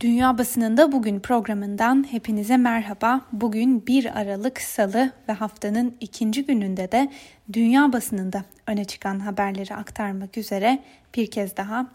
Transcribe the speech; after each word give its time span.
Dünya 0.00 0.38
Basınında 0.38 0.92
Bugün 0.92 1.20
programından 1.20 2.06
hepinize 2.10 2.56
merhaba. 2.56 3.20
Bugün 3.32 3.86
1 3.86 4.20
Aralık 4.20 4.60
Salı 4.60 5.10
ve 5.28 5.32
haftanın 5.32 5.96
ikinci 6.00 6.44
gününde 6.44 6.92
de 6.92 7.12
dünya 7.52 7.92
basınında 7.92 8.44
öne 8.66 8.84
çıkan 8.84 9.20
haberleri 9.20 9.74
aktarmak 9.74 10.38
üzere 10.38 10.82
bir 11.14 11.30
kez 11.30 11.56
daha 11.56 11.90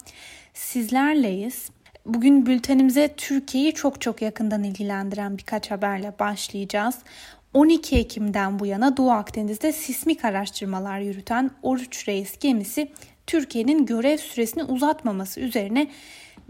sizlerleyiz. 0.54 1.70
Bugün 2.06 2.46
bültenimize 2.46 3.14
Türkiye'yi 3.16 3.74
çok 3.74 4.00
çok 4.00 4.22
yakından 4.22 4.64
ilgilendiren 4.64 5.38
birkaç 5.38 5.70
haberle 5.70 6.14
başlayacağız. 6.18 6.94
12 7.54 7.96
Ekim'den 7.96 8.58
bu 8.58 8.66
yana 8.66 8.96
Doğu 8.96 9.10
Akdeniz'de 9.10 9.72
sismik 9.72 10.24
araştırmalar 10.24 11.00
yürüten 11.00 11.50
Oruç 11.62 12.08
Reis 12.08 12.38
gemisi 12.38 12.92
Türkiye'nin 13.26 13.86
görev 13.86 14.16
süresini 14.16 14.64
uzatmaması 14.64 15.40
üzerine 15.40 15.88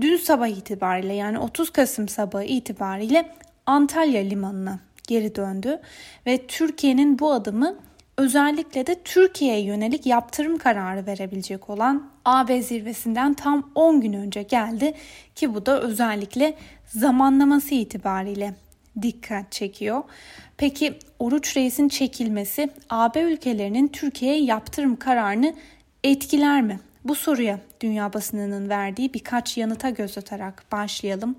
dün 0.00 0.16
sabah 0.16 0.46
itibariyle 0.46 1.14
yani 1.14 1.38
30 1.38 1.70
Kasım 1.70 2.08
sabahı 2.08 2.44
itibariyle 2.44 3.34
Antalya 3.66 4.22
limanına 4.22 4.78
geri 5.06 5.34
döndü 5.34 5.80
ve 6.26 6.46
Türkiye'nin 6.46 7.18
bu 7.18 7.32
adımı 7.32 7.76
özellikle 8.16 8.86
de 8.86 8.96
Türkiye'ye 9.04 9.64
yönelik 9.64 10.06
yaptırım 10.06 10.58
kararı 10.58 11.06
verebilecek 11.06 11.70
olan 11.70 12.10
AB 12.24 12.62
zirvesinden 12.62 13.34
tam 13.34 13.70
10 13.74 14.00
gün 14.00 14.12
önce 14.12 14.42
geldi 14.42 14.94
ki 15.34 15.54
bu 15.54 15.66
da 15.66 15.80
özellikle 15.80 16.54
zamanlaması 16.86 17.74
itibariyle 17.74 18.54
dikkat 19.02 19.52
çekiyor. 19.52 20.02
Peki 20.56 20.98
Oruç 21.18 21.56
Reis'in 21.56 21.88
çekilmesi 21.88 22.70
AB 22.90 23.20
ülkelerinin 23.20 23.88
Türkiye'ye 23.88 24.42
yaptırım 24.42 24.96
kararını 24.96 25.54
etkiler 26.04 26.62
mi? 26.62 26.80
Bu 27.04 27.14
soruya 27.14 27.58
dünya 27.82 28.12
basınının 28.12 28.68
verdiği 28.68 29.14
birkaç 29.14 29.58
yanıta 29.58 29.90
göz 29.90 30.18
atarak 30.18 30.64
başlayalım. 30.72 31.36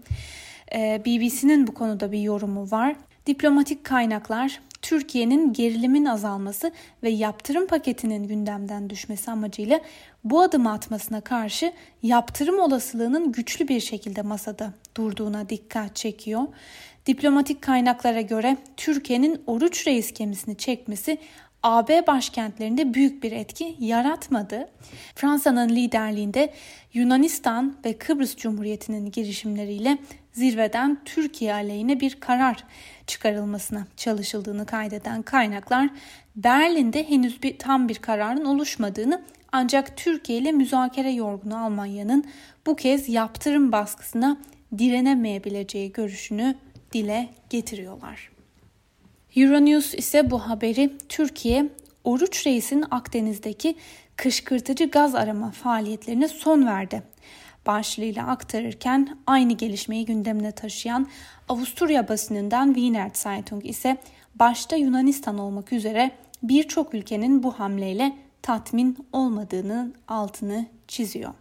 Ee, 0.76 1.02
BBC'nin 1.06 1.68
bu 1.68 1.74
konuda 1.74 2.12
bir 2.12 2.20
yorumu 2.20 2.72
var. 2.72 2.96
Diplomatik 3.28 3.84
kaynaklar 3.84 4.60
Türkiye'nin 4.82 5.54
gerilimin 5.54 6.06
azalması 6.06 6.72
ve 7.04 7.10
yaptırım 7.10 7.68
paketinin 7.68 8.28
gündemden 8.28 8.90
düşmesi 8.90 9.32
amacıyla 9.32 9.80
bu 10.24 10.42
adımı 10.42 10.72
atmasına 10.72 11.22
karşı 11.22 11.74
yaptırım 12.04 12.60
olasılığının 12.60 13.32
güçlü 13.32 13.68
bir 13.68 13.80
şekilde 13.80 14.22
masada 14.22 14.74
durduğuna 14.98 15.50
dikkat 15.50 15.96
çekiyor. 15.96 16.42
Diplomatik 17.06 17.62
kaynaklara 17.62 18.22
göre 18.22 18.58
Türkiye'nin 18.78 19.42
Oruç 19.48 19.88
Reis 19.88 20.14
gemisini 20.14 20.58
çekmesi 20.58 21.18
AB 21.64 22.08
başkentlerinde 22.08 22.94
büyük 22.94 23.24
bir 23.24 23.32
etki 23.32 23.76
yaratmadı. 23.80 24.70
Fransa'nın 25.16 25.70
liderliğinde 25.70 26.54
Yunanistan 26.94 27.78
ve 27.86 27.98
Kıbrıs 27.98 28.36
Cumhuriyeti'nin 28.36 29.12
girişimleriyle 29.12 29.98
zirveden 30.34 30.98
Türkiye 31.06 31.54
aleyhine 31.54 32.00
bir 32.00 32.20
karar 32.20 32.64
çıkarılmasına 33.08 33.88
çalışıldığını 33.98 34.66
kaydeden 34.66 35.22
kaynaklar 35.22 35.90
Berlin'de 36.36 37.10
henüz 37.10 37.44
bir 37.44 37.58
tam 37.58 37.90
bir 37.90 37.96
kararın 37.96 38.46
oluşmadığını 38.46 39.22
ancak 39.52 39.98
Türkiye 39.98 40.40
ile 40.40 40.52
müzakere 40.52 41.12
yorgunu 41.12 41.64
Almanya'nın 41.66 42.26
bu 42.66 42.76
kez 42.76 43.10
yaptırım 43.10 43.72
baskısına 43.72 44.38
direnemeyebileceği 44.78 45.92
görüşünü 45.92 46.56
dile 46.94 47.30
getiriyorlar. 47.50 48.33
Euronews 49.36 49.94
ise 49.94 50.32
bu 50.32 50.40
haberi 50.40 50.98
Türkiye, 51.10 51.70
Oruç 52.04 52.48
Reis'in 52.48 52.86
Akdeniz'deki 52.92 53.76
kışkırtıcı 54.16 54.86
gaz 54.90 55.16
arama 55.16 55.52
faaliyetlerine 55.52 56.28
son 56.28 56.66
verdi. 56.66 57.04
Başlığıyla 57.66 58.28
aktarırken 58.28 59.18
aynı 59.28 59.54
gelişmeyi 59.54 60.06
gündemine 60.06 60.52
taşıyan 60.52 61.08
Avusturya 61.50 62.10
basınından 62.10 62.74
Wiener 62.74 63.12
Zeitung 63.14 63.66
ise 63.66 63.98
başta 64.36 64.76
Yunanistan 64.76 65.38
olmak 65.38 65.74
üzere 65.74 66.12
birçok 66.44 66.94
ülkenin 66.94 67.44
bu 67.44 67.52
hamleyle 67.52 68.18
tatmin 68.42 68.98
olmadığının 69.14 69.96
altını 70.08 70.66
çiziyor. 70.88 71.34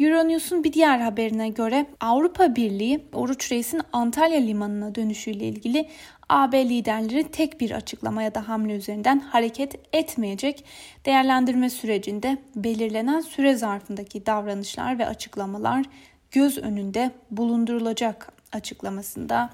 Euronews'un 0.00 0.64
bir 0.64 0.72
diğer 0.72 0.98
haberine 0.98 1.48
göre 1.48 1.86
Avrupa 2.00 2.56
Birliği 2.56 3.04
Oruç 3.12 3.52
Reis'in 3.52 3.80
Antalya 3.92 4.40
limanına 4.40 4.94
dönüşüyle 4.94 5.44
ilgili 5.44 5.88
AB 6.30 6.68
liderleri 6.68 7.30
tek 7.30 7.60
bir 7.60 7.70
açıklama 7.70 8.22
ya 8.22 8.34
da 8.34 8.48
hamle 8.48 8.72
üzerinden 8.72 9.20
hareket 9.20 9.74
etmeyecek. 9.92 10.64
Değerlendirme 11.06 11.70
sürecinde 11.70 12.38
belirlenen 12.56 13.20
süre 13.20 13.54
zarfındaki 13.54 14.26
davranışlar 14.26 14.98
ve 14.98 15.06
açıklamalar 15.06 15.84
göz 16.30 16.58
önünde 16.58 17.10
bulundurulacak 17.30 18.32
açıklamasında 18.52 19.50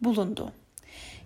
bulundu. 0.00 0.52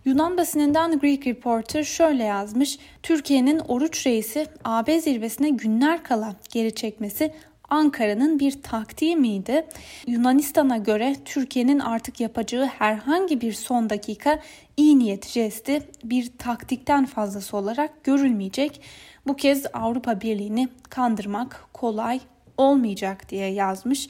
Yunan 0.04 0.36
basınından 0.36 0.98
Greek 0.98 1.26
Reporter 1.26 1.84
şöyle 1.84 2.24
yazmış. 2.24 2.78
Türkiye'nin 3.02 3.58
Oruç 3.58 4.06
Reis'i 4.06 4.46
AB 4.64 5.00
zirvesine 5.00 5.50
günler 5.50 6.02
kala 6.02 6.34
geri 6.52 6.74
çekmesi 6.74 7.34
Ankara'nın 7.70 8.38
bir 8.38 8.62
taktiği 8.62 9.16
miydi? 9.16 9.66
Yunanistan'a 10.06 10.76
göre 10.76 11.16
Türkiye'nin 11.24 11.78
artık 11.78 12.20
yapacağı 12.20 12.66
herhangi 12.66 13.40
bir 13.40 13.52
son 13.52 13.90
dakika 13.90 14.40
iyi 14.76 14.98
niyet 14.98 15.26
jesti 15.26 15.82
bir 16.04 16.32
taktikten 16.38 17.06
fazlası 17.06 17.56
olarak 17.56 18.04
görülmeyecek. 18.04 18.80
Bu 19.26 19.36
kez 19.36 19.66
Avrupa 19.72 20.20
Birliği'ni 20.20 20.68
kandırmak 20.90 21.66
kolay 21.72 22.20
olmayacak 22.56 23.28
diye 23.28 23.46
yazmış 23.46 24.08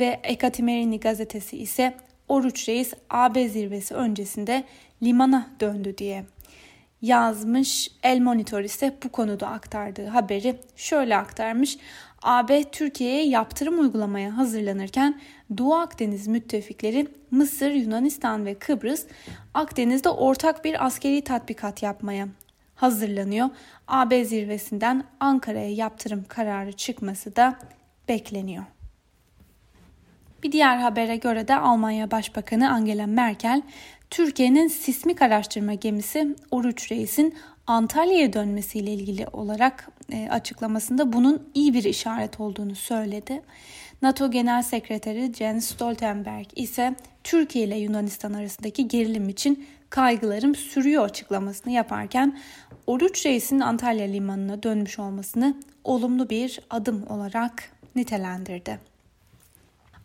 ve 0.00 0.20
Ekatimerini 0.22 1.00
gazetesi 1.00 1.58
ise 1.58 1.94
Oruç 2.28 2.68
Reis 2.68 2.92
AB 3.10 3.48
zirvesi 3.48 3.94
öncesinde 3.94 4.64
limana 5.02 5.50
döndü 5.60 5.98
diye 5.98 6.24
yazmış. 7.02 7.90
El 8.02 8.20
Monitor 8.20 8.60
ise 8.60 8.96
bu 9.04 9.08
konuda 9.08 9.48
aktardığı 9.48 10.06
haberi 10.06 10.56
şöyle 10.76 11.16
aktarmış. 11.16 11.78
AB 12.26 12.64
Türkiye'ye 12.72 13.26
yaptırım 13.26 13.80
uygulamaya 13.80 14.36
hazırlanırken 14.36 15.20
Doğu 15.58 15.74
Akdeniz 15.74 16.26
müttefikleri 16.26 17.08
Mısır, 17.30 17.70
Yunanistan 17.70 18.46
ve 18.46 18.54
Kıbrıs 18.54 19.06
Akdeniz'de 19.54 20.08
ortak 20.08 20.64
bir 20.64 20.86
askeri 20.86 21.24
tatbikat 21.24 21.82
yapmaya 21.82 22.28
hazırlanıyor. 22.74 23.48
AB 23.88 24.24
zirvesinden 24.24 25.04
Ankara'ya 25.20 25.70
yaptırım 25.70 26.24
kararı 26.28 26.72
çıkması 26.72 27.36
da 27.36 27.58
bekleniyor. 28.08 28.64
Bir 30.42 30.52
diğer 30.52 30.76
habere 30.76 31.16
göre 31.16 31.48
de 31.48 31.56
Almanya 31.56 32.10
Başbakanı 32.10 32.70
Angela 32.70 33.06
Merkel, 33.06 33.62
Türkiye'nin 34.10 34.68
sismik 34.68 35.22
araştırma 35.22 35.74
gemisi 35.74 36.36
Oruç 36.50 36.92
Reis'in 36.92 37.34
Antalya'ya 37.66 38.32
dönmesiyle 38.32 38.92
ilgili 38.92 39.26
olarak 39.32 39.88
e, 40.12 40.28
açıklamasında 40.28 41.12
bunun 41.12 41.48
iyi 41.54 41.74
bir 41.74 41.84
işaret 41.84 42.40
olduğunu 42.40 42.74
söyledi. 42.74 43.42
NATO 44.02 44.30
Genel 44.30 44.62
Sekreteri 44.62 45.32
Jens 45.34 45.64
Stoltenberg 45.64 46.46
ise 46.56 46.94
Türkiye 47.24 47.64
ile 47.64 47.78
Yunanistan 47.78 48.32
arasındaki 48.32 48.88
gerilim 48.88 49.28
için 49.28 49.66
kaygılarım 49.90 50.54
sürüyor 50.54 51.04
açıklamasını 51.04 51.72
yaparken 51.72 52.38
Oruç 52.86 53.26
Reis'in 53.26 53.60
Antalya 53.60 54.06
limanına 54.06 54.62
dönmüş 54.62 54.98
olmasını 54.98 55.54
olumlu 55.84 56.30
bir 56.30 56.60
adım 56.70 57.06
olarak 57.10 57.70
nitelendirdi. 57.96 58.95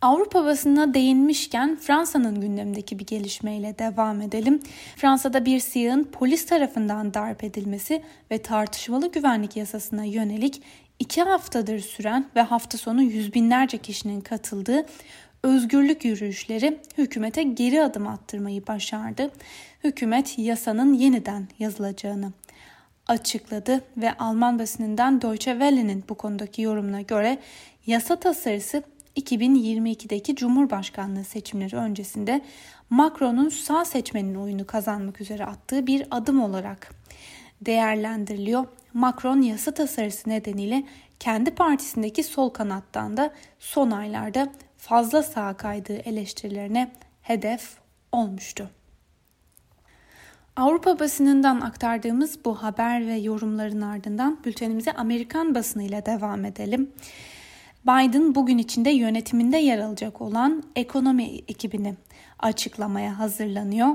Avrupa 0.01 0.45
basınına 0.45 0.93
değinmişken 0.93 1.75
Fransa'nın 1.75 2.41
gündemindeki 2.41 2.99
bir 2.99 3.05
gelişmeyle 3.05 3.79
devam 3.79 4.21
edelim. 4.21 4.59
Fransa'da 4.95 5.45
bir 5.45 5.59
siyahın 5.59 6.03
polis 6.03 6.45
tarafından 6.45 7.13
darp 7.13 7.43
edilmesi 7.43 8.01
ve 8.31 8.37
tartışmalı 8.37 9.11
güvenlik 9.11 9.55
yasasına 9.55 10.03
yönelik 10.03 10.61
iki 10.99 11.21
haftadır 11.21 11.79
süren 11.79 12.25
ve 12.35 12.41
hafta 12.41 12.77
sonu 12.77 13.03
yüz 13.03 13.33
binlerce 13.33 13.77
kişinin 13.77 14.21
katıldığı 14.21 14.85
özgürlük 15.43 16.05
yürüyüşleri 16.05 16.79
hükümete 16.97 17.43
geri 17.43 17.83
adım 17.83 18.07
attırmayı 18.07 18.67
başardı. 18.67 19.31
Hükümet 19.83 20.39
yasanın 20.39 20.93
yeniden 20.93 21.47
yazılacağını 21.59 22.31
açıkladı 23.07 23.81
ve 23.97 24.13
Alman 24.13 24.59
basınından 24.59 25.21
Deutsche 25.21 25.51
Welle'nin 25.51 26.03
bu 26.09 26.15
konudaki 26.15 26.61
yorumuna 26.61 27.01
göre 27.01 27.39
yasa 27.87 28.15
tasarısı 28.15 28.83
2022'deki 29.17 30.35
Cumhurbaşkanlığı 30.35 31.23
seçimleri 31.23 31.75
öncesinde 31.75 32.41
Macron'un 32.89 33.49
sağ 33.49 33.85
seçmenin 33.85 34.35
oyunu 34.35 34.67
kazanmak 34.67 35.21
üzere 35.21 35.45
attığı 35.45 35.87
bir 35.87 36.07
adım 36.11 36.41
olarak 36.41 36.91
değerlendiriliyor. 37.61 38.65
Macron 38.93 39.41
yasa 39.41 39.71
tasarısı 39.71 40.29
nedeniyle 40.29 40.83
kendi 41.19 41.51
partisindeki 41.51 42.23
sol 42.23 42.49
kanattan 42.49 43.17
da 43.17 43.33
son 43.59 43.91
aylarda 43.91 44.51
fazla 44.77 45.23
sağa 45.23 45.53
kaydığı 45.53 45.97
eleştirilerine 45.97 46.91
hedef 47.21 47.77
olmuştu. 48.11 48.69
Avrupa 50.55 50.99
basınından 50.99 51.61
aktardığımız 51.61 52.45
bu 52.45 52.63
haber 52.63 53.07
ve 53.07 53.13
yorumların 53.13 53.81
ardından 53.81 54.39
bültenimize 54.45 54.91
Amerikan 54.91 55.55
basınıyla 55.55 56.05
devam 56.05 56.45
edelim. 56.45 56.91
Biden 57.85 58.35
bugün 58.35 58.57
içinde 58.57 58.89
yönetiminde 58.89 59.57
yer 59.57 59.79
alacak 59.79 60.21
olan 60.21 60.63
ekonomi 60.75 61.23
ekibini 61.47 61.95
açıklamaya 62.39 63.19
hazırlanıyor. 63.19 63.87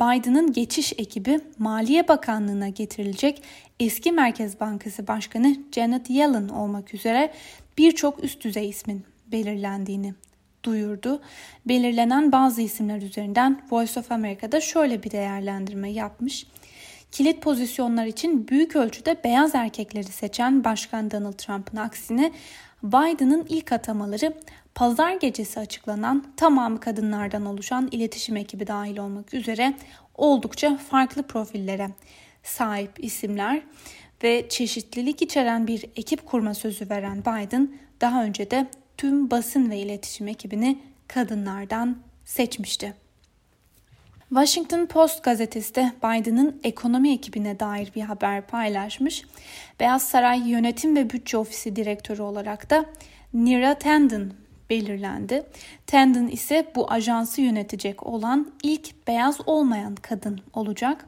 Biden'ın 0.00 0.52
geçiş 0.52 0.92
ekibi 0.92 1.40
Maliye 1.58 2.08
Bakanlığı'na 2.08 2.68
getirilecek 2.68 3.42
eski 3.80 4.12
Merkez 4.12 4.60
Bankası 4.60 5.06
Başkanı 5.06 5.56
Janet 5.72 6.10
Yellen 6.10 6.48
olmak 6.48 6.94
üzere 6.94 7.32
birçok 7.78 8.24
üst 8.24 8.44
düzey 8.44 8.68
ismin 8.68 9.04
belirlendiğini 9.32 10.14
duyurdu. 10.62 11.22
Belirlenen 11.66 12.32
bazı 12.32 12.62
isimler 12.62 13.02
üzerinden 13.02 13.62
Voice 13.70 14.00
of 14.00 14.12
America'da 14.12 14.60
şöyle 14.60 15.02
bir 15.02 15.10
değerlendirme 15.10 15.90
yapmış. 15.90 16.46
Kilit 17.12 17.42
pozisyonlar 17.42 18.06
için 18.06 18.48
büyük 18.48 18.76
ölçüde 18.76 19.16
beyaz 19.24 19.54
erkekleri 19.54 20.04
seçen 20.04 20.64
Başkan 20.64 21.10
Donald 21.10 21.32
Trump'ın 21.32 21.76
aksine 21.76 22.32
Biden'ın 22.84 23.46
ilk 23.48 23.72
atamaları 23.72 24.34
pazar 24.74 25.12
gecesi 25.12 25.60
açıklanan 25.60 26.24
tamamı 26.36 26.80
kadınlardan 26.80 27.46
oluşan 27.46 27.88
iletişim 27.92 28.36
ekibi 28.36 28.66
dahil 28.66 28.98
olmak 28.98 29.34
üzere 29.34 29.74
oldukça 30.14 30.76
farklı 30.76 31.22
profillere 31.22 31.90
sahip 32.42 33.04
isimler 33.04 33.62
ve 34.22 34.48
çeşitlilik 34.48 35.22
içeren 35.22 35.66
bir 35.66 35.84
ekip 35.96 36.26
kurma 36.26 36.54
sözü 36.54 36.90
veren 36.90 37.20
Biden 37.20 37.74
daha 38.00 38.24
önce 38.24 38.50
de 38.50 38.66
tüm 38.96 39.30
basın 39.30 39.70
ve 39.70 39.78
iletişim 39.78 40.28
ekibini 40.28 40.78
kadınlardan 41.08 41.98
seçmişti. 42.24 43.03
Washington 44.28 44.86
Post 44.86 45.22
gazetesi 45.22 45.74
de 45.74 45.92
Biden'ın 46.04 46.60
ekonomi 46.64 47.12
ekibine 47.12 47.60
dair 47.60 47.92
bir 47.94 48.00
haber 48.00 48.46
paylaşmış. 48.46 49.22
Beyaz 49.80 50.02
Saray 50.02 50.48
Yönetim 50.50 50.96
ve 50.96 51.10
Bütçe 51.10 51.36
Ofisi 51.36 51.76
Direktörü 51.76 52.22
olarak 52.22 52.70
da 52.70 52.84
Nira 53.34 53.74
Tanden 53.78 54.32
belirlendi. 54.70 55.42
Tanden 55.86 56.26
ise 56.26 56.72
bu 56.74 56.90
ajansı 56.92 57.40
yönetecek 57.40 58.06
olan 58.06 58.52
ilk 58.62 59.06
beyaz 59.06 59.40
olmayan 59.46 59.94
kadın 59.94 60.40
olacak. 60.52 61.06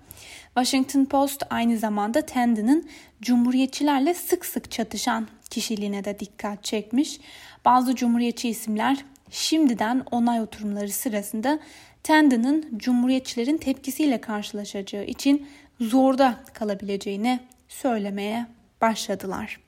Washington 0.55 1.05
Post 1.05 1.43
aynı 1.51 1.79
zamanda 1.79 2.27
Tanden'ın 2.27 2.89
cumhuriyetçilerle 3.23 4.15
sık 4.15 4.47
sık 4.47 4.71
çatışan 4.71 5.29
kişiliğine 5.51 6.05
de 6.05 6.19
dikkat 6.21 6.65
çekmiş. 6.65 7.21
Bazı 7.65 7.95
cumhuriyetçi 7.95 8.49
isimler 8.49 9.05
şimdiden 9.31 10.03
onay 10.11 10.41
oturumları 10.41 10.91
sırasında 10.91 11.59
Tanden'ın 12.07 12.67
cumhuriyetçilerin 12.77 13.57
tepkisiyle 13.57 14.21
karşılaşacağı 14.21 15.05
için 15.05 15.47
zorda 15.81 16.37
kalabileceğini 16.55 17.41
söylemeye 17.69 18.47
başladılar. 18.81 19.61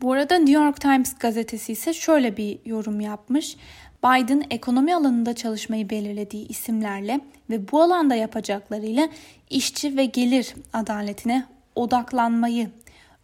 Bu 0.00 0.12
arada 0.12 0.38
New 0.38 0.64
York 0.64 0.80
Times 0.80 1.18
gazetesi 1.18 1.72
ise 1.72 1.94
şöyle 1.94 2.36
bir 2.36 2.58
yorum 2.64 3.00
yapmış. 3.00 3.56
Biden 4.04 4.44
ekonomi 4.50 4.94
alanında 4.94 5.34
çalışmayı 5.34 5.90
belirlediği 5.90 6.48
isimlerle 6.48 7.20
ve 7.50 7.72
bu 7.72 7.82
alanda 7.82 8.14
yapacaklarıyla 8.14 9.08
işçi 9.50 9.96
ve 9.96 10.04
gelir 10.04 10.54
adaletine 10.72 11.44
odaklanmayı 11.74 12.70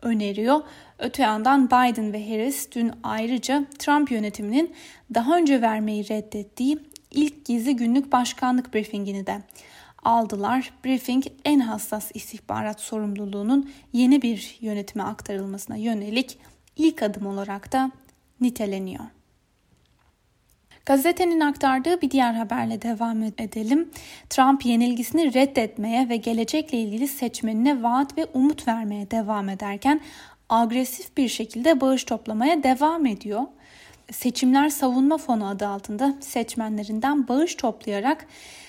öneriyor. 0.03 0.61
Öte 0.99 1.23
yandan 1.23 1.67
Biden 1.67 2.13
ve 2.13 2.31
Harris 2.31 2.69
dün 2.73 2.93
ayrıca 3.03 3.65
Trump 3.79 4.11
yönetiminin 4.11 4.75
daha 5.15 5.37
önce 5.37 5.63
vermeyi 5.63 6.09
reddettiği 6.09 6.79
ilk 7.15 7.45
gizli 7.45 7.77
günlük 7.77 8.13
başkanlık 8.13 8.75
briefingini 8.75 9.27
de 9.27 9.43
aldılar. 10.03 10.73
Briefing 10.85 11.25
en 11.45 11.61
hassas 11.61 12.11
istihbarat 12.15 12.81
sorumluluğunun 12.81 13.71
yeni 13.93 14.23
bir 14.23 14.59
yönetime 14.61 15.05
aktarılmasına 15.05 15.77
yönelik 15.77 16.39
ilk 16.77 17.03
adım 17.03 17.27
olarak 17.27 17.73
da 17.73 17.91
niteleniyor. 18.41 19.05
Gazetenin 20.87 21.41
aktardığı 21.41 22.01
bir 22.01 22.11
diğer 22.11 22.35
haberle 22.35 22.83
devam 22.83 23.23
edelim. 23.23 23.91
Trump 24.31 24.67
yenilgisini 24.67 25.35
reddetmeye 25.35 26.09
ve 26.09 26.17
gelecekle 26.17 26.79
ilgili 26.79 27.09
seçmenine 27.09 27.83
vaat 27.83 28.19
ve 28.19 28.27
umut 28.35 28.69
vermeye 28.69 29.11
devam 29.11 29.49
ederken 29.49 30.01
agresif 30.49 31.17
bir 31.17 31.29
şekilde 31.29 31.81
bağış 31.81 32.05
toplamaya 32.05 32.63
devam 32.63 33.07
ediyor. 33.07 33.43
Seçimler 34.13 34.69
Savunma 34.69 35.19
Fonu 35.19 35.49
adı 35.49 35.67
altında 35.69 36.15
seçmenlerinden 36.21 37.29
bağış 37.29 37.55
toplayarak 37.55 38.27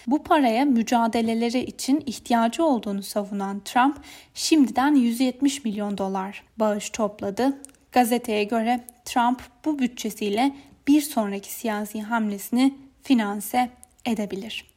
bu 0.07 0.23
paraya 0.23 0.65
mücadeleleri 0.65 1.59
için 1.59 2.03
ihtiyacı 2.05 2.65
olduğunu 2.65 3.03
savunan 3.03 3.59
Trump 3.59 3.97
şimdiden 4.33 4.95
170 4.95 5.65
milyon 5.65 5.97
dolar 5.97 6.43
bağış 6.57 6.89
topladı. 6.89 7.57
Gazeteye 7.91 8.43
göre 8.43 8.83
Trump 9.05 9.41
bu 9.65 9.79
bütçesiyle 9.79 10.55
bir 10.87 11.01
sonraki 11.01 11.53
siyasi 11.53 12.01
hamlesini 12.01 12.73
finanse 13.03 13.69
edebilir. 14.05 14.72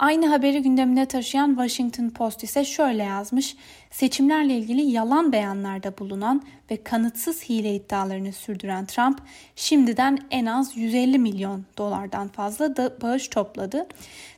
Aynı 0.00 0.26
haberi 0.26 0.62
gündemine 0.62 1.06
taşıyan 1.06 1.48
Washington 1.48 2.10
Post 2.10 2.44
ise 2.44 2.64
şöyle 2.64 3.02
yazmış. 3.02 3.56
Seçimlerle 3.90 4.54
ilgili 4.54 4.82
yalan 4.82 5.32
beyanlarda 5.32 5.98
bulunan 5.98 6.42
ve 6.70 6.82
kanıtsız 6.82 7.42
hile 7.42 7.74
iddialarını 7.74 8.32
sürdüren 8.32 8.86
Trump 8.86 9.18
şimdiden 9.56 10.18
en 10.30 10.46
az 10.46 10.76
150 10.76 11.18
milyon 11.18 11.64
dolardan 11.78 12.28
fazla 12.28 12.76
da 12.76 13.00
bağış 13.02 13.28
topladı. 13.28 13.86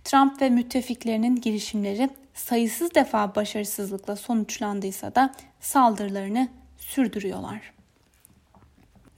Trump 0.04 0.42
ve 0.42 0.50
müttefiklerinin 0.50 1.36
girişimleri 1.36 2.10
sayısız 2.34 2.94
defa 2.94 3.34
başarısızlıkla 3.34 4.16
sonuçlandıysa 4.16 5.14
da 5.14 5.34
saldırılarını 5.60 6.48
sürdürüyorlar. 6.78 7.81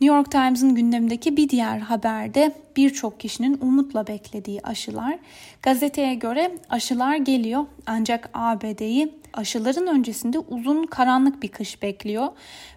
New 0.01 0.17
York 0.17 0.31
Times'ın 0.31 0.75
gündemindeki 0.75 1.37
bir 1.37 1.49
diğer 1.49 1.79
haberde 1.79 2.53
birçok 2.77 3.21
kişinin 3.21 3.59
umutla 3.61 4.07
beklediği 4.07 4.61
aşılar. 4.63 5.19
Gazeteye 5.63 6.15
göre 6.15 6.59
aşılar 6.71 7.17
geliyor 7.17 7.67
ancak 7.87 8.31
ABD'yi 8.35 9.13
aşıların 9.33 9.87
öncesinde 9.87 10.39
uzun 10.39 10.87
karanlık 10.87 11.43
bir 11.43 11.49
kış 11.49 11.83
bekliyor. 11.83 12.29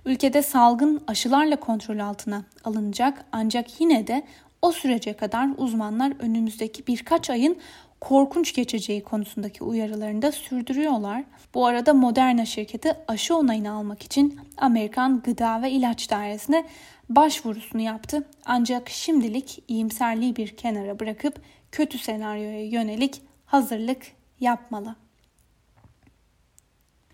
Ülkede 0.06 0.42
salgın 0.42 1.02
aşılarla 1.08 1.56
kontrol 1.56 2.00
altına 2.00 2.44
alınacak 2.64 3.26
ancak 3.32 3.82
yine 3.82 4.08
de 4.08 4.24
o 4.62 4.72
sürece 4.72 5.14
kadar 5.14 5.50
uzmanlar 5.58 6.14
önümüzdeki 6.20 6.88
birkaç 6.88 7.30
ayın 7.30 7.58
korkunç 8.02 8.56
geçeceği 8.56 9.04
konusundaki 9.04 9.64
uyarılarını 9.64 10.22
da 10.22 10.32
sürdürüyorlar. 10.32 11.24
Bu 11.54 11.66
arada 11.66 11.94
Moderna 11.94 12.46
şirketi 12.46 12.94
aşı 13.08 13.36
onayını 13.36 13.72
almak 13.72 14.04
için 14.04 14.40
Amerikan 14.58 15.22
Gıda 15.22 15.62
ve 15.62 15.72
İlaç 15.72 16.10
Dairesi'ne 16.12 16.66
başvurusunu 17.10 17.82
yaptı. 17.82 18.28
Ancak 18.46 18.90
şimdilik 18.90 19.64
iyimserliği 19.68 20.36
bir 20.36 20.58
kenara 20.58 21.00
bırakıp 21.00 21.42
kötü 21.72 21.98
senaryoya 21.98 22.66
yönelik 22.66 23.22
hazırlık 23.46 24.02
yapmalı. 24.40 24.96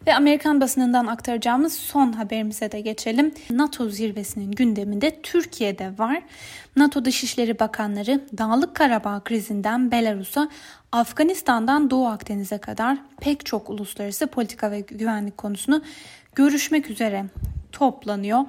Ve 0.07 0.15
Amerikan 0.15 0.62
basınından 0.62 1.07
aktaracağımız 1.07 1.74
son 1.74 2.12
haberimize 2.12 2.72
de 2.72 2.81
geçelim. 2.81 3.33
NATO 3.50 3.89
zirvesinin 3.89 4.51
gündeminde 4.51 5.22
Türkiye'de 5.22 5.98
var. 5.98 6.24
NATO 6.75 7.05
Dışişleri 7.05 7.60
Bakanları 7.60 8.22
Dağlık 8.38 8.75
Karabağ 8.75 9.22
krizinden 9.24 9.91
Belarus'a, 9.91 10.50
Afganistan'dan 10.91 11.89
Doğu 11.89 12.07
Akdeniz'e 12.07 12.57
kadar 12.57 12.98
pek 13.22 13.45
çok 13.45 13.69
uluslararası 13.69 14.27
politika 14.27 14.72
ve 14.72 14.79
güvenlik 14.79 15.38
konusunu 15.38 15.81
görüşmek 16.36 16.89
üzere 16.89 17.25
toplanıyor. 17.72 18.39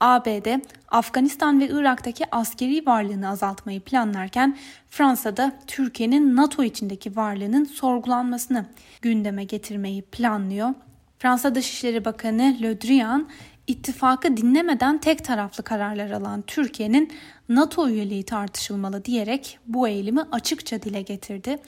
ABD, 0.00 0.60
Afganistan 0.88 1.60
ve 1.60 1.68
Irak'taki 1.68 2.24
askeri 2.34 2.86
varlığını 2.86 3.28
azaltmayı 3.28 3.80
planlarken 3.80 4.56
Fransa'da 4.90 5.52
Türkiye'nin 5.66 6.36
NATO 6.36 6.64
içindeki 6.64 7.16
varlığının 7.16 7.64
sorgulanmasını 7.64 8.66
gündeme 9.02 9.44
getirmeyi 9.44 10.02
planlıyor. 10.02 10.74
Fransa 11.20 11.54
Dışişleri 11.54 12.04
Bakanı 12.04 12.56
Le 12.62 12.80
Drian, 12.80 13.28
ittifakı 13.66 14.36
dinlemeden 14.36 14.98
tek 14.98 15.24
taraflı 15.24 15.64
kararlar 15.64 16.10
alan 16.10 16.42
Türkiye'nin 16.42 17.12
NATO 17.48 17.88
üyeliği 17.88 18.24
tartışılmalı 18.24 19.04
diyerek 19.04 19.58
bu 19.66 19.88
eğilimi 19.88 20.20
açıkça 20.32 20.82
dile 20.82 21.02
getirdi. 21.02 21.58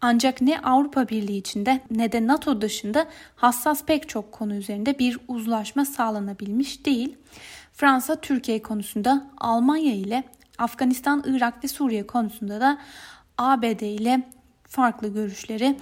Ancak 0.00 0.40
ne 0.40 0.60
Avrupa 0.60 1.08
Birliği 1.08 1.38
içinde 1.38 1.80
ne 1.90 2.12
de 2.12 2.26
NATO 2.26 2.60
dışında 2.60 3.06
hassas 3.36 3.84
pek 3.84 4.08
çok 4.08 4.32
konu 4.32 4.54
üzerinde 4.54 4.98
bir 4.98 5.18
uzlaşma 5.28 5.84
sağlanabilmiş 5.84 6.86
değil. 6.86 7.16
Fransa 7.72 8.20
Türkiye 8.20 8.62
konusunda 8.62 9.30
Almanya 9.38 9.92
ile 9.92 10.24
Afganistan, 10.58 11.24
Irak 11.26 11.64
ve 11.64 11.68
Suriye 11.68 12.06
konusunda 12.06 12.60
da 12.60 12.78
ABD 13.38 13.80
ile 13.80 14.22
farklı 14.64 15.08
görüşleri 15.08 15.76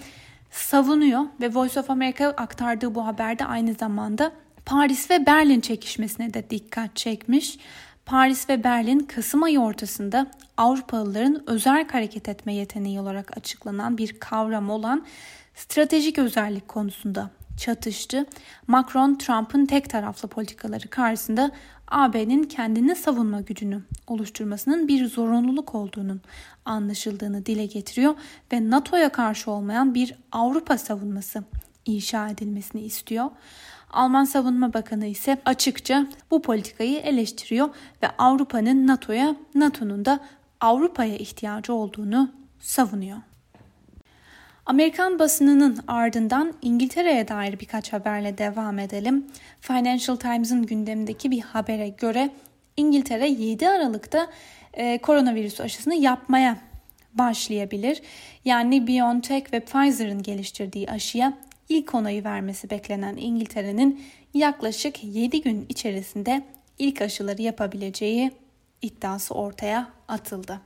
savunuyor 0.55 1.25
ve 1.41 1.55
Voice 1.55 1.81
of 1.81 1.91
America 1.91 2.29
aktardığı 2.29 2.95
bu 2.95 3.07
haberde 3.07 3.45
aynı 3.45 3.75
zamanda 3.75 4.33
Paris 4.67 5.11
ve 5.11 5.27
Berlin 5.27 5.61
çekişmesine 5.61 6.35
de 6.35 6.51
dikkat 6.51 6.97
çekmiş. 6.97 7.59
Paris 8.07 8.49
ve 8.49 8.65
Berlin 8.65 8.99
Kasım 8.99 9.43
ayı 9.43 9.61
ortasında 9.61 10.27
Avrupalıların 10.57 11.43
özel 11.47 11.89
hareket 11.89 12.29
etme 12.29 12.55
yeteneği 12.55 13.01
olarak 13.01 13.37
açıklanan 13.37 13.99
bir 13.99 14.21
kavram 14.21 14.71
olan 14.71 15.07
stratejik 15.55 16.19
özellik 16.19 16.69
konusunda 16.69 17.31
çatıştı. 17.57 18.27
Macron, 18.67 19.15
Trump'ın 19.15 19.67
tek 19.67 19.91
taraflı 19.91 20.29
politikaları 20.29 20.89
karşısında 20.89 21.51
AB'nin 21.89 22.43
kendini 22.43 22.95
savunma 22.95 23.41
gücünü 23.41 23.83
oluşturmasının 24.07 24.89
bir 24.89 25.07
zorunluluk 25.07 25.75
olduğunun 25.75 26.21
anlaşıldığını 26.65 27.47
dile 27.47 27.67
getiriyor 27.67 28.15
ve 28.53 28.71
NATO'ya 28.71 29.09
karşı 29.09 29.51
olmayan 29.51 29.95
bir 29.95 30.15
Avrupa 30.33 30.79
savunması 30.79 31.45
inşa 31.87 32.29
edilmesini 32.29 32.83
istiyor. 32.83 33.31
Alman 33.91 34.25
Savunma 34.25 34.75
Bakanı 34.75 35.07
ise 35.07 35.39
açıkça 35.45 36.07
bu 36.31 36.43
politikayı 36.43 36.99
eleştiriyor 36.99 37.69
ve 38.03 38.09
Avrupa'nın 38.19 38.87
NATO'ya, 38.87 39.37
NATO'nun 39.55 40.05
da 40.05 40.21
Avrupa'ya 40.61 41.17
ihtiyacı 41.17 41.75
olduğunu 41.75 42.33
savunuyor. 42.61 43.19
Amerikan 44.67 45.19
basınının 45.19 45.79
ardından 45.89 46.55
İngiltere'ye 46.63 47.29
dair 47.29 47.61
birkaç 47.61 47.93
haberle 47.93 48.39
devam 48.39 48.79
edelim. 48.79 49.27
Financial 49.61 50.17
Times'ın 50.17 50.67
gündemindeki 50.67 51.31
bir 51.31 51.41
habere 51.41 51.89
göre 51.89 52.31
İngiltere 52.77 53.29
7 53.29 53.69
Aralık'ta 53.69 54.31
e, 54.75 54.99
koronavirüs 54.99 55.61
aşısını 55.61 55.95
yapmaya 55.95 56.57
başlayabilir. 57.15 58.03
Yani 58.45 58.87
BioNTech 58.87 59.53
ve 59.53 59.61
Pfizer'ın 59.61 60.23
geliştirdiği 60.23 60.91
aşıya 60.91 61.39
ilk 61.69 61.95
onayı 61.95 62.25
vermesi 62.25 62.71
beklenen 62.71 63.17
İngiltere'nin 63.17 64.03
yaklaşık 64.35 65.05
7 65.05 65.43
gün 65.43 65.67
içerisinde 65.69 66.43
ilk 66.79 67.03
aşıları 67.03 67.43
yapabileceği 67.43 68.31
iddiası 68.83 69.35
ortaya 69.35 69.89
atıldı. 70.09 70.61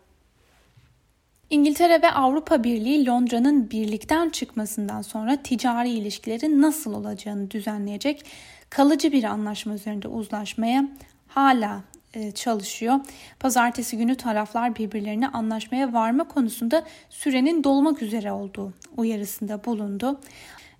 İngiltere 1.50 2.02
ve 2.02 2.10
Avrupa 2.10 2.64
Birliği 2.64 3.06
Londra'nın 3.06 3.70
birlikten 3.70 4.30
çıkmasından 4.30 5.02
sonra 5.02 5.36
ticari 5.42 5.90
ilişkilerin 5.90 6.62
nasıl 6.62 6.94
olacağını 6.94 7.50
düzenleyecek 7.50 8.24
kalıcı 8.70 9.12
bir 9.12 9.24
anlaşma 9.24 9.74
üzerinde 9.74 10.08
uzlaşmaya 10.08 10.88
hala 11.28 11.80
e, 12.14 12.32
çalışıyor. 12.32 13.00
Pazartesi 13.40 13.96
günü 13.96 14.14
taraflar 14.14 14.76
birbirlerine 14.76 15.28
anlaşmaya 15.28 15.92
varma 15.92 16.24
konusunda 16.24 16.84
sürenin 17.10 17.64
dolmak 17.64 18.02
üzere 18.02 18.32
olduğu 18.32 18.72
uyarısında 18.96 19.64
bulundu. 19.64 20.20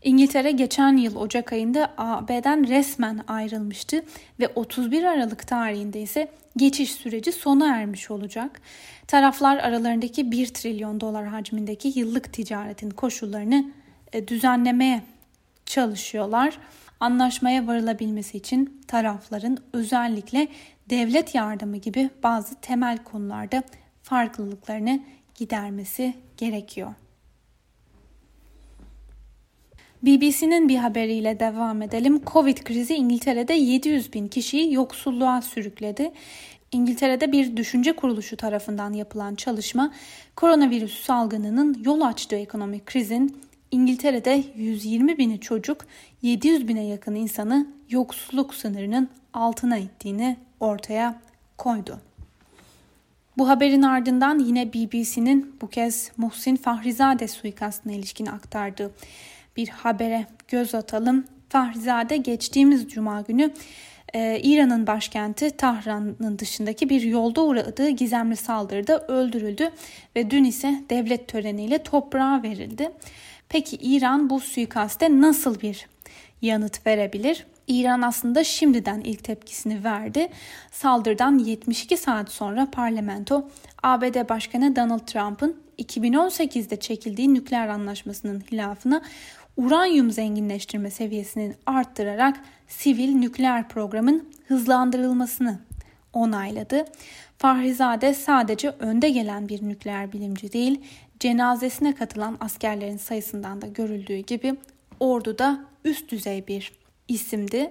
İngiltere 0.03 0.51
geçen 0.51 0.97
yıl 0.97 1.17
Ocak 1.17 1.53
ayında 1.53 1.91
AB'den 1.99 2.69
resmen 2.69 3.21
ayrılmıştı 3.29 4.05
ve 4.41 4.49
31 4.55 5.05
Aralık 5.05 5.47
tarihinde 5.47 6.01
ise 6.01 6.29
geçiş 6.59 6.93
süreci 6.93 7.33
sona 7.33 7.77
ermiş 7.77 8.11
olacak. 8.11 8.61
Taraflar 9.07 9.57
aralarındaki 9.57 10.31
1 10.31 10.47
trilyon 10.47 11.01
dolar 11.01 11.27
hacmindeki 11.27 11.93
yıllık 11.99 12.33
ticaretin 12.33 12.91
koşullarını 12.91 13.71
e, 14.13 14.29
düzenlemeye 14.29 15.03
çalışıyorlar. 15.67 16.59
Anlaşmaya 17.01 17.67
varılabilmesi 17.67 18.37
için 18.37 18.81
tarafların 18.87 19.59
özellikle 19.73 20.49
devlet 20.91 21.35
yardımı 21.35 21.77
gibi 21.77 22.11
bazı 22.23 22.55
temel 22.55 22.99
konularda 22.99 23.63
farklılıklarını 24.03 25.01
gidermesi 25.35 26.15
gerekiyor. 26.37 26.95
BBC'nin 30.03 30.69
bir 30.69 30.77
haberiyle 30.77 31.41
devam 31.41 31.83
edelim. 31.83 32.21
Covid 32.27 32.59
krizi 32.59 32.95
İngiltere'de 32.95 33.55
700 33.55 34.13
bin 34.13 34.29
kişiyi 34.29 34.73
yoksulluğa 34.73 35.43
sürükledi. 35.43 36.13
İngiltere'de 36.73 37.33
bir 37.33 37.57
düşünce 37.57 37.93
kuruluşu 37.93 38.37
tarafından 38.37 38.93
yapılan 38.93 39.35
çalışma, 39.35 39.93
koronavirüs 40.37 41.05
salgınının 41.05 41.83
yol 41.85 42.01
açtığı 42.01 42.37
ekonomik 42.37 42.87
krizin 42.87 43.41
İngiltere'de 43.71 44.45
120 44.57 45.19
bini 45.19 45.41
çocuk, 45.41 45.87
700 46.23 46.69
bine 46.69 46.87
yakın 46.87 47.15
insanı 47.15 47.67
yoksulluk 47.91 48.55
sınırının 48.55 49.09
altına 49.35 49.79
ittiğini 49.79 50.37
ortaya 50.61 51.21
koydu. 51.59 52.01
Bu 53.39 53.49
haberin 53.49 53.83
ardından 53.83 54.39
yine 54.39 54.73
BBC'nin 54.73 55.57
bu 55.61 55.69
kez 55.69 56.13
Muhsin 56.17 56.57
Fahrizade 56.57 57.29
suikastına 57.29 57.93
ilişkin 57.93 58.27
aktardığı 58.27 58.91
bir 59.59 59.69
habere 59.69 60.27
göz 60.49 60.75
atalım. 60.75 61.25
Fahrizade 61.49 62.17
geçtiğimiz 62.17 62.89
cuma 62.89 63.21
günü 63.21 63.51
e, 64.15 64.41
İran'ın 64.43 64.87
başkenti 64.87 65.51
Tahran'ın 65.51 66.39
dışındaki 66.39 66.89
bir 66.89 67.03
yolda 67.03 67.43
uğradığı 67.43 67.89
gizemli 67.89 68.37
saldırıda 68.37 69.07
öldürüldü 69.07 69.71
ve 70.17 70.31
dün 70.31 70.45
ise 70.45 70.83
devlet 70.91 71.29
töreniyle 71.29 71.83
toprağa 71.83 72.43
verildi. 72.43 72.91
Peki 73.49 73.77
İran 73.77 74.31
bu 74.31 74.41
suikaste 74.41 75.21
nasıl 75.21 75.61
bir 75.61 75.87
yanıt 76.43 76.87
verebilir? 76.87 77.47
İran 77.69 78.03
aslında 78.03 78.45
şimdiden 78.45 79.01
ilk 79.01 79.25
tepkisini 79.25 79.85
verdi. 79.85 80.29
Saldırıdan 80.73 81.39
72 81.39 81.97
saat 81.97 82.31
sonra 82.31 82.69
parlamento 82.73 83.49
ABD 83.83 84.29
Başkanı 84.29 84.77
Donald 84.77 85.07
Trump'ın 85.07 85.57
2018'de 85.79 86.77
çekildiği 86.77 87.35
nükleer 87.35 87.69
anlaşmasının 87.69 88.43
hilafına 88.53 89.03
uranyum 89.59 90.11
zenginleştirme 90.11 90.91
seviyesini 90.91 91.55
arttırarak 91.67 92.41
sivil 92.69 93.15
nükleer 93.15 93.69
programın 93.69 94.29
hızlandırılmasını 94.47 95.59
onayladı. 96.13 96.85
Fahrizade 97.39 98.15
sadece 98.15 98.71
önde 98.71 99.09
gelen 99.09 99.49
bir 99.49 99.69
nükleer 99.69 100.13
bilimci 100.13 100.53
değil, 100.53 100.81
cenazesine 101.21 101.95
katılan 101.95 102.37
askerlerin 102.41 102.97
sayısından 102.97 103.63
da 103.63 103.67
görüldüğü 103.67 104.19
gibi 104.19 104.55
orduda 105.01 105.65
üst 105.85 106.11
düzey 106.11 106.47
bir 106.47 106.73
isimdi. 107.09 107.71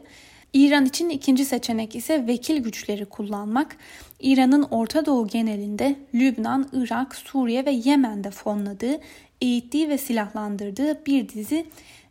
İran 0.54 0.86
için 0.86 1.10
ikinci 1.10 1.46
seçenek 1.46 1.96
ise 1.96 2.28
vekil 2.28 2.64
güçleri 2.64 3.06
kullanmak. 3.06 3.78
İran'ın 4.20 4.64
Orta 4.64 5.06
Doğu 5.06 5.28
genelinde 5.28 5.96
Lübnan, 6.16 6.70
Irak, 6.74 7.16
Suriye 7.16 7.66
ve 7.66 7.72
Yemen'de 7.72 8.32
fonladığı, 8.32 9.00
eğittiği 9.42 9.90
ve 9.90 9.98
silahlandırdığı 9.98 11.06
bir 11.06 11.30
dizi 11.30 11.66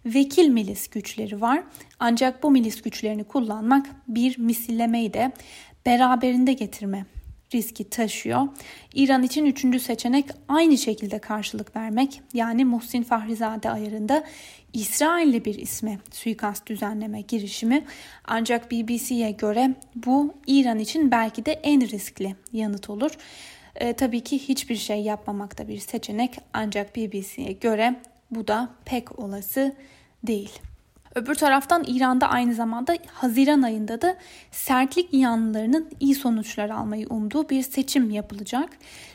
vekil 0.07 0.49
milis 0.49 0.89
güçleri 0.89 1.41
var. 1.41 1.63
Ancak 1.99 2.43
bu 2.43 2.51
milis 2.51 2.83
güçlerini 2.83 3.25
kullanmak 3.25 3.87
bir 4.09 4.39
misillemeyi 4.39 5.13
de 5.13 5.33
beraberinde 5.87 6.53
getirme 6.53 7.07
riski 7.55 7.91
taşıyor. 7.91 8.49
İran 8.95 9.23
için 9.23 9.45
üçüncü 9.45 9.81
seçenek 9.81 10.27
aynı 10.49 10.79
şekilde 10.79 11.19
karşılık 11.19 11.77
vermek. 11.77 12.21
Yani 12.35 12.65
Muhsin 12.65 13.03
Fahrizade 13.03 13.71
ayarında 13.71 14.25
İsrailli 14.73 15.45
bir 15.45 15.55
isme 15.55 15.99
suikast 16.13 16.67
düzenleme 16.67 17.21
girişimi. 17.21 17.85
Ancak 18.25 18.71
BBC'ye 18.71 19.31
göre 19.31 19.75
bu 19.95 20.35
İran 20.47 20.79
için 20.79 21.11
belki 21.11 21.47
de 21.47 21.53
en 21.53 21.89
riskli 21.89 22.37
yanıt 22.53 22.91
olur. 22.91 23.11
E, 23.81 23.93
tabii 23.93 24.21
ki 24.21 24.39
hiçbir 24.39 24.77
şey 24.77 25.01
yapmamak 25.01 25.59
da 25.59 25.69
bir 25.69 25.79
seçenek 25.79 26.39
ancak 26.53 26.97
BBC'ye 26.97 27.53
göre 27.53 28.01
bu 28.31 28.49
da 28.49 28.69
pek 28.85 29.19
olası 29.19 29.75
değil. 30.27 30.59
Öbür 31.15 31.35
taraftan 31.35 31.85
İran'da 31.89 32.29
aynı 32.29 32.55
zamanda 32.55 32.97
Haziran 33.07 33.63
ayında 33.63 34.01
da 34.01 34.17
sertlik 34.51 35.15
yanlılarının 35.15 35.91
iyi 36.01 36.15
sonuçlar 36.15 36.71
almayı 36.71 37.07
umduğu 37.09 37.49
bir 37.49 37.63
seçim 37.63 38.11
yapılacak. 38.11 38.71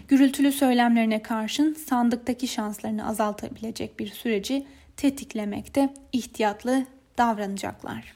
Gürültülü 0.07 0.51
söylemlerine 0.51 1.21
karşın 1.21 1.73
sandıktaki 1.73 2.47
şanslarını 2.47 3.07
azaltabilecek 3.07 3.99
bir 3.99 4.07
süreci 4.07 4.65
tetiklemekte 4.97 5.93
ihtiyatlı 6.13 6.85
davranacaklar. 7.17 8.15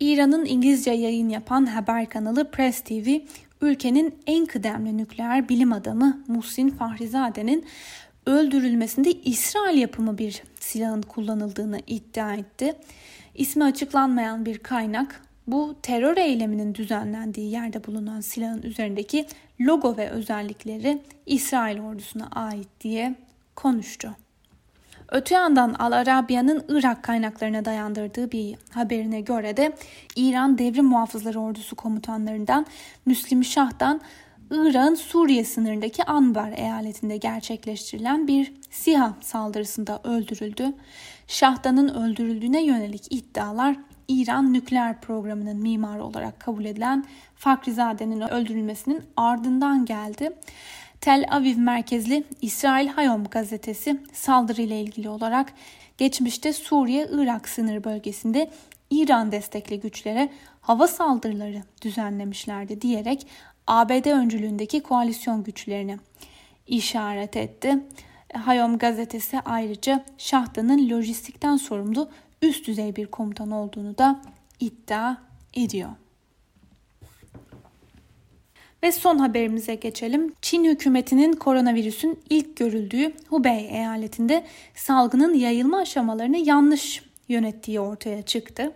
İran'ın 0.00 0.44
İngilizce 0.44 0.90
yayın 0.90 1.28
yapan 1.28 1.66
haber 1.66 2.08
kanalı 2.08 2.50
Press 2.50 2.80
TV, 2.80 3.18
ülkenin 3.60 4.14
en 4.26 4.46
kıdemli 4.46 4.96
nükleer 4.96 5.48
bilim 5.48 5.72
adamı 5.72 6.24
Muhsin 6.28 6.70
Fahrizade'nin 6.70 7.64
öldürülmesinde 8.26 9.12
İsrail 9.12 9.78
yapımı 9.78 10.18
bir 10.18 10.42
silahın 10.60 11.02
kullanıldığını 11.02 11.80
iddia 11.86 12.34
etti. 12.34 12.74
İsmi 13.34 13.64
açıklanmayan 13.64 14.46
bir 14.46 14.58
kaynak 14.58 15.22
bu 15.46 15.74
terör 15.82 16.16
eyleminin 16.16 16.74
düzenlendiği 16.74 17.50
yerde 17.50 17.84
bulunan 17.84 18.20
silahın 18.20 18.62
üzerindeki 18.62 19.26
logo 19.60 19.96
ve 19.96 20.10
özellikleri 20.10 21.02
İsrail 21.26 21.80
ordusuna 21.80 22.28
ait 22.32 22.68
diye 22.80 23.14
konuştu. 23.56 24.16
Öte 25.10 25.34
yandan 25.34 25.74
Al 25.74 25.92
Arabiya'nın 25.92 26.64
Irak 26.68 27.02
kaynaklarına 27.02 27.64
dayandırdığı 27.64 28.32
bir 28.32 28.56
haberine 28.70 29.20
göre 29.20 29.56
de 29.56 29.72
İran 30.16 30.58
Devrim 30.58 30.84
Muhafızları 30.84 31.40
Ordusu 31.40 31.76
komutanlarından 31.76 32.66
Müslim 33.06 33.44
Şah'dan 33.44 34.00
Irak'ın 34.50 34.94
Suriye 34.94 35.44
sınırındaki 35.44 36.04
Anbar 36.04 36.52
eyaletinde 36.52 37.16
gerçekleştirilen 37.16 38.28
bir 38.28 38.52
SİHA 38.70 39.14
saldırısında 39.20 40.00
öldürüldü. 40.04 40.72
Şahdan'ın 41.26 41.88
öldürüldüğüne 41.88 42.64
yönelik 42.64 43.06
iddialar 43.10 43.76
İran 44.08 44.52
nükleer 44.52 45.00
programının 45.00 45.56
mimarı 45.56 46.04
olarak 46.04 46.40
kabul 46.40 46.64
edilen 46.64 47.04
Fakrizade'nin 47.36 48.20
öldürülmesinin 48.20 49.02
ardından 49.16 49.84
geldi. 49.84 50.30
Tel 51.00 51.26
Aviv 51.30 51.58
merkezli 51.58 52.24
İsrail 52.42 52.88
Hayom 52.88 53.24
gazetesi 53.24 54.00
saldırıyla 54.12 54.76
ilgili 54.76 55.08
olarak 55.08 55.52
geçmişte 55.98 56.52
Suriye-Irak 56.52 57.48
sınır 57.48 57.84
bölgesinde 57.84 58.50
İran 58.90 59.32
destekli 59.32 59.80
güçlere 59.80 60.30
hava 60.60 60.88
saldırıları 60.88 61.62
düzenlemişlerdi 61.82 62.80
diyerek 62.80 63.26
ABD 63.66 64.06
öncülüğündeki 64.06 64.80
koalisyon 64.80 65.42
güçlerini 65.42 65.98
işaret 66.66 67.36
etti. 67.36 67.78
Hayom 68.34 68.78
gazetesi 68.78 69.40
ayrıca 69.44 70.04
Şahta'nın 70.18 70.90
lojistikten 70.90 71.56
sorumlu 71.56 72.08
üst 72.42 72.66
düzey 72.66 72.96
bir 72.96 73.06
komutan 73.06 73.50
olduğunu 73.50 73.98
da 73.98 74.20
iddia 74.60 75.16
ediyor. 75.54 75.90
Ve 78.82 78.92
son 78.92 79.18
haberimize 79.18 79.74
geçelim. 79.74 80.34
Çin 80.42 80.64
hükümetinin 80.64 81.32
koronavirüsün 81.32 82.18
ilk 82.30 82.56
görüldüğü 82.56 83.12
Hubei 83.28 83.66
eyaletinde 83.66 84.44
salgının 84.74 85.34
yayılma 85.34 85.78
aşamalarını 85.78 86.36
yanlış 86.38 87.04
yönettiği 87.28 87.80
ortaya 87.80 88.22
çıktı. 88.22 88.72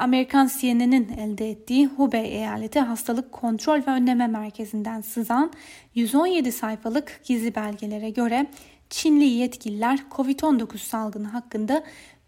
Amerikan 0.00 0.50
CNN'in 0.58 1.08
elde 1.18 1.50
ettiği 1.50 1.86
Hubei 1.86 2.26
eyaleti 2.26 2.80
hastalık 2.80 3.32
kontrol 3.32 3.78
ve 3.86 3.90
önleme 3.90 4.26
merkezinden 4.26 5.00
sızan 5.00 5.52
117 5.94 6.52
sayfalık 6.52 7.20
gizli 7.24 7.54
belgelere 7.54 8.10
göre 8.10 8.46
Çinli 8.90 9.24
yetkililer 9.24 9.98
COVID-19 10.10 10.78
salgını 10.78 11.28
hakkında 11.28 11.84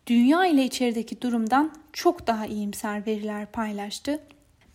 dünya 0.06 0.46
ile 0.46 0.64
içerideki 0.64 1.22
durumdan 1.22 1.72
çok 1.92 2.26
daha 2.26 2.46
iyimser 2.46 3.06
veriler 3.06 3.46
paylaştı. 3.46 4.20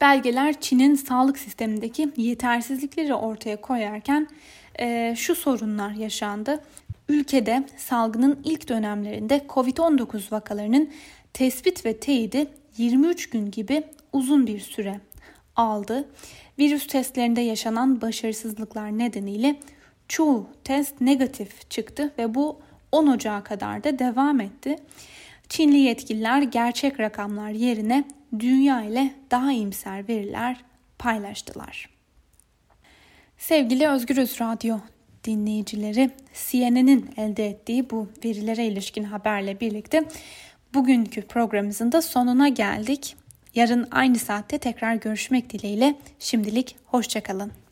Belgeler 0.01 0.61
Çin'in 0.61 0.95
sağlık 0.95 1.37
sistemindeki 1.37 2.11
yetersizlikleri 2.17 3.13
ortaya 3.13 3.61
koyarken 3.61 4.27
e, 4.79 5.15
şu 5.17 5.35
sorunlar 5.35 5.91
yaşandı. 5.91 6.63
Ülkede 7.09 7.63
salgının 7.77 8.39
ilk 8.43 8.69
dönemlerinde 8.69 9.45
COVID-19 9.49 10.31
vakalarının 10.31 10.89
tespit 11.33 11.85
ve 11.85 11.97
teyidi 11.97 12.47
23 12.77 13.29
gün 13.29 13.51
gibi 13.51 13.83
uzun 14.13 14.47
bir 14.47 14.59
süre 14.59 14.99
aldı. 15.55 16.09
Virüs 16.59 16.87
testlerinde 16.87 17.41
yaşanan 17.41 18.01
başarısızlıklar 18.01 18.97
nedeniyle 18.97 19.55
çoğu 20.07 20.47
test 20.63 21.01
negatif 21.01 21.69
çıktı 21.69 22.13
ve 22.17 22.35
bu 22.35 22.59
10 22.91 23.07
Ocağı 23.07 23.43
kadar 23.43 23.83
da 23.83 23.99
devam 23.99 24.39
etti. 24.39 24.75
Çinli 25.49 25.77
yetkililer 25.77 26.41
gerçek 26.41 26.99
rakamlar 26.99 27.49
yerine 27.49 28.03
dünya 28.39 28.83
ile 28.83 29.13
daha 29.31 29.51
iyimser 29.51 30.07
veriler 30.07 30.63
paylaştılar. 30.99 31.89
Sevgili 33.37 33.87
Özgürüz 33.87 34.41
Radyo 34.41 34.77
dinleyicileri, 35.23 36.09
CNN'in 36.33 37.09
elde 37.17 37.47
ettiği 37.47 37.89
bu 37.89 38.09
verilere 38.25 38.65
ilişkin 38.65 39.03
haberle 39.03 39.59
birlikte 39.59 40.03
bugünkü 40.73 41.21
programımızın 41.21 41.91
da 41.91 42.01
sonuna 42.01 42.47
geldik. 42.47 43.15
Yarın 43.55 43.87
aynı 43.91 44.19
saatte 44.19 44.57
tekrar 44.57 44.95
görüşmek 44.95 45.49
dileğiyle 45.49 45.95
şimdilik 46.19 46.75
hoşçakalın. 46.85 47.64